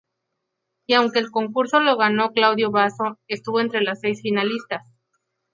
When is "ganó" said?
1.95-2.31